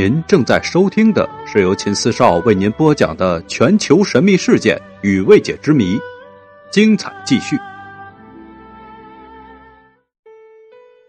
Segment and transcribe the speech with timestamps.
[0.00, 5.98] 您正在收听的是由秦四少为您播讲的全球神秘事件与未解之谜，
[6.70, 7.56] 精彩继续。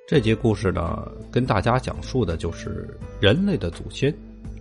[0.07, 2.89] 这节故事呢，跟大家讲述的就是
[3.21, 4.11] 人类的祖先，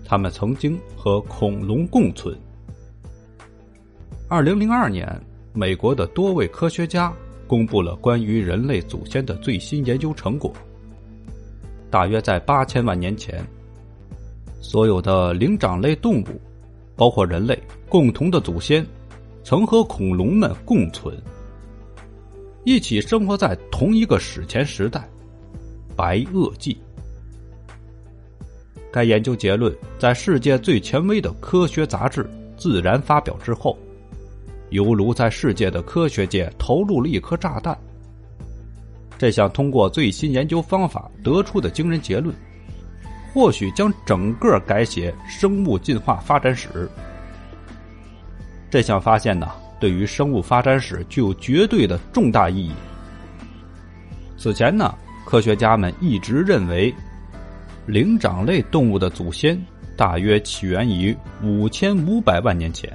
[0.05, 2.39] 他们曾经和恐龙共存。
[4.29, 5.09] 二零零二年，
[5.55, 7.11] 美国的多位科学家
[7.47, 10.53] 公布了关于人类祖先的最新研究成果。
[11.91, 13.43] 大约在八千万年前。
[14.61, 16.41] 所有的灵长类动物，
[16.97, 18.85] 包括人类，共同的祖先，
[19.45, 21.17] 曾和恐龙们共存，
[22.65, 25.09] 一起生活在同一个史前时代——
[25.97, 26.77] 白垩纪。
[28.91, 32.25] 该研究结论在世界最权威的科学杂志
[32.57, 33.79] 《自然》发表之后，
[34.71, 37.79] 犹如在世界的科学界投入了一颗炸弹。
[39.17, 42.35] 这项通过最新研究方法得出的惊人结论。
[43.33, 46.89] 或许将整个改写生物进化发展史。
[48.71, 52.73] 这项发现呢，对于生物发展史具有绝对的重大意义。
[54.37, 54.95] 此前呢，
[55.25, 56.95] 科学家们一直认为，
[57.87, 59.59] 灵长类动物的祖先
[59.97, 62.91] 大约起源于五千五百万年前。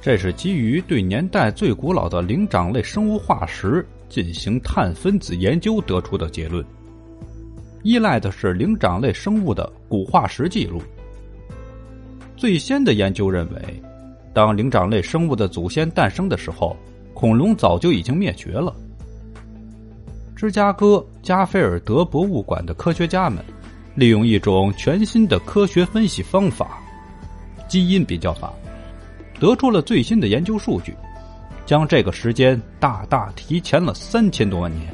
[0.00, 6.64] 这是基于对年代最古老的灵长类生物化石进行碳分子研究得出的结论。
[7.84, 10.82] 依赖的是灵长类生物的古化石记录。
[12.34, 13.82] 最先的研究认为，
[14.32, 16.74] 当灵长类生物的祖先诞生的时候，
[17.12, 18.74] 恐龙早就已经灭绝了。
[20.34, 23.44] 芝加哥加菲尔德博物馆的科学家们，
[23.94, 26.82] 利用一种全新的科学分析方法——
[27.68, 28.50] 基因比较法，
[29.38, 30.96] 得出了最新的研究数据，
[31.66, 34.88] 将这个时间大大提前了三千多万年。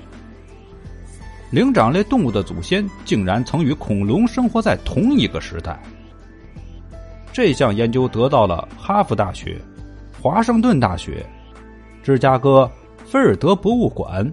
[1.51, 5.81] 灵长类动物的祖先竟然曾与恐龙生活在同一个时代。
[7.33, 9.61] 这项研究得到了哈佛大学、
[10.21, 11.27] 华盛顿大学、
[12.05, 12.71] 芝加哥
[13.05, 14.31] 菲尔德博物馆、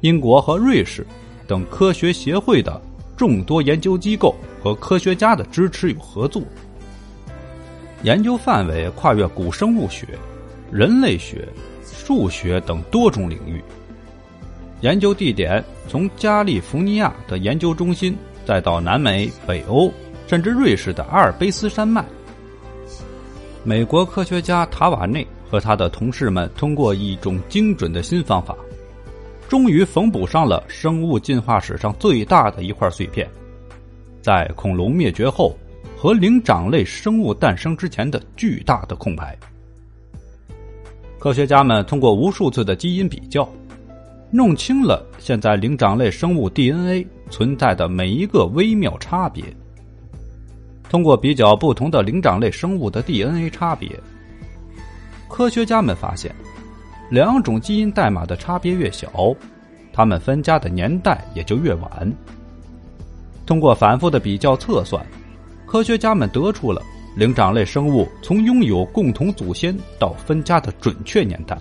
[0.00, 1.06] 英国和瑞士
[1.46, 2.80] 等科学协会的
[3.16, 6.42] 众多研究机构和科学家的支持与合作。
[8.02, 10.18] 研究范围跨越古生物学、
[10.72, 11.46] 人类学、
[11.84, 13.62] 数学等多种领域。
[14.80, 19.92] 研究地点从加利福尼亚的研究中心，再到南美、北欧，
[20.26, 22.02] 甚至瑞士的阿尔卑斯山脉。
[23.62, 28.56] 美国科学家塔瓦内和他的同事们通过一种精准的新方法，
[29.50, 33.28] 终于缝补上了生物进化史上最大的一块碎片，
[34.22, 35.54] 在恐龙灭绝后
[35.94, 39.36] 和灵长类生物诞生之前的巨大的空白。
[41.18, 43.46] 科学家们通过无数次的基因比较。
[44.32, 49.44] 弄清了现在灵长类生物 DNA 存在的每一个微妙差别。
[50.88, 53.88] 通过比较不同的灵长类生物的 DNA 差别，
[55.28, 56.34] 科学家们发现，
[57.10, 59.34] 两种基因代码的差别越小，
[59.92, 62.12] 它们分家的年代也就越晚。
[63.46, 65.04] 通过反复的比较测算，
[65.66, 66.80] 科学家们得出了
[67.16, 71.56] 灵长类生物从拥有共同祖先到分家的准确年代。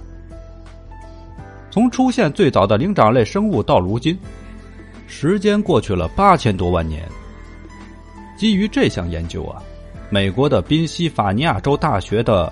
[1.71, 4.17] 从出现最早的灵长类生物到如今，
[5.07, 7.03] 时间过去了八千多万年。
[8.37, 9.61] 基于这项研究啊，
[10.09, 12.51] 美国的宾夕法尼亚州大学的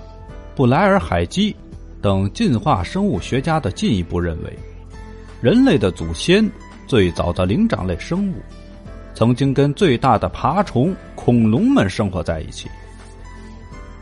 [0.56, 1.56] 布莱尔海基
[2.02, 4.54] 等进化生物学家的进一步认为，
[5.42, 6.48] 人类的祖先
[6.86, 8.36] 最早的灵长类生物，
[9.14, 12.70] 曾经跟最大的爬虫恐龙们生活在一起。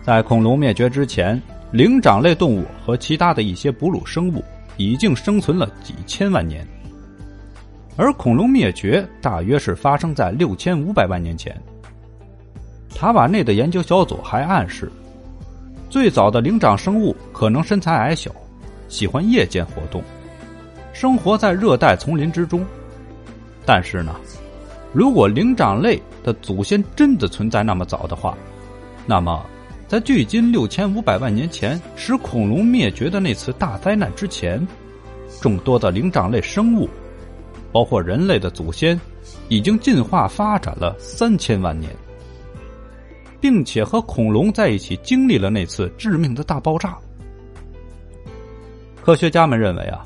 [0.02, 4.44] 在恐龙灭绝之前，灵长类动物和其他的一些哺乳生物。
[4.78, 6.68] 已经生存了几千万年，
[7.96, 11.56] 而恐龙灭绝大约是发生在六千五百万年前。
[12.94, 14.92] 塔瓦内的研究小组还暗示，
[15.90, 18.32] 最早的灵长生物可能身材矮小，
[18.88, 20.04] 喜欢夜间活动，
[20.94, 22.66] 生活在热带丛林之中。
[23.66, 24.16] 但是呢，
[24.94, 28.38] 如果灵长类的祖先真的存在那么早的话，
[29.06, 29.46] 那么。
[29.88, 34.66] 在距今六千五百万年前使恐龙灭绝的那次大灾难之前，
[35.40, 36.90] 众多的灵长类生物，
[37.72, 39.00] 包括人类的祖先，
[39.48, 41.92] 已经进化发展了三千万年，
[43.40, 46.98] 并且和恐龙在一起经历了那次致命的大爆炸。
[49.04, 50.04] 科学家们认为啊，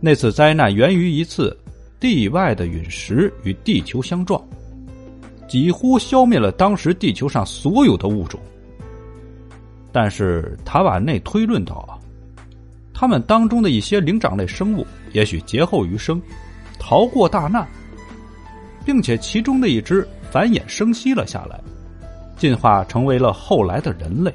[0.00, 1.54] 那次灾难源于一次
[2.00, 4.42] 地外的陨石与地球相撞，
[5.46, 8.40] 几乎消灭了当时地球上所有的物种。
[9.96, 11.96] 但是塔瓦内推论到啊，
[12.92, 16.20] 他们当中的一些灵长类生物也许劫后余生，
[16.78, 17.66] 逃过大难，
[18.84, 21.58] 并且其中的一只繁衍生息了下来，
[22.36, 24.30] 进化成为了后来的人类。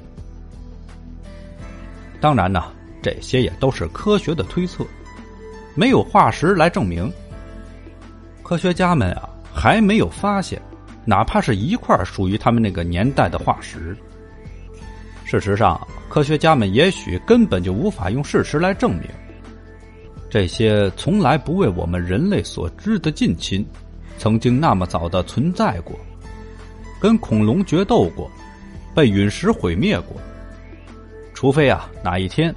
[2.20, 2.64] 当然呢，
[3.00, 4.84] 这些也都是科学的推测，
[5.76, 7.08] 没有化石来证明。
[8.42, 10.60] 科学家们啊，还没有发现，
[11.06, 13.96] 哪怕是一块属于他们那个年代的化石。
[15.32, 15.80] 事实上，
[16.10, 19.04] 科学家们也许根本就无法用事实来证明，
[20.30, 23.66] 这些从来不为我们人类所知的近亲，
[24.18, 25.98] 曾经那么早的存在过，
[27.00, 28.30] 跟恐龙决斗过，
[28.94, 30.18] 被陨石毁灭过。
[31.34, 32.54] 除非啊，哪一天，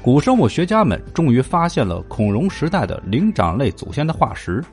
[0.00, 4.64] 古生物学家们终于发现了恐龙时代的灵长类祖先的化石，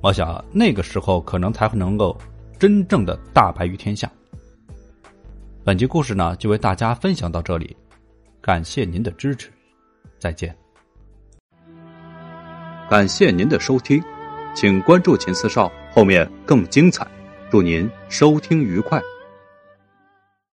[0.00, 2.16] 我想那个时候可能才会能够
[2.56, 4.08] 真正的大白于天下。
[5.64, 7.76] 本集故事呢，就为大家分享到这里，
[8.40, 9.48] 感谢您的支持，
[10.18, 10.52] 再见。
[12.90, 14.02] 感谢您的收听，
[14.56, 17.06] 请关注秦四少，后面更精彩。
[17.48, 19.00] 祝您收听愉快。